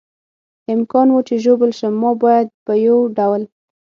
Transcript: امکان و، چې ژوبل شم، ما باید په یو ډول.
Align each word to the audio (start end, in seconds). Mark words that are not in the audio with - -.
امکان 0.73 1.07
و، 1.11 1.17
چې 1.27 1.35
ژوبل 1.43 1.71
شم، 1.79 1.93
ما 2.01 2.11
باید 2.23 2.47
په 2.65 2.73
یو 2.87 2.97
ډول. 3.17 3.41